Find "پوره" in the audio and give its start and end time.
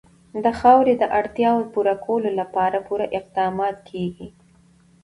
1.73-1.95, 2.87-3.05